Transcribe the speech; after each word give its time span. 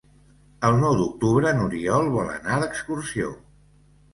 El 0.69 0.77
nou 0.83 0.95
d'octubre 1.01 1.51
n'Oriol 1.59 2.09
vol 2.17 2.33
anar 2.39 2.59
d'excursió. 2.65 3.33